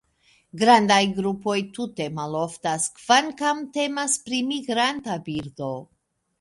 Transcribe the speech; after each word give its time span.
Grandaj 0.61 0.97
grupoj 1.19 1.57
tute 1.75 2.07
maloftas, 2.21 2.89
kvankam 3.01 3.63
temas 3.79 4.19
pri 4.27 4.43
migranta 4.51 5.23
birdo. 5.31 5.73